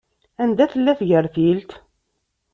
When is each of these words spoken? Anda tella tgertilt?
Anda 0.43 0.65
tella 0.71 0.93
tgertilt? 0.99 1.71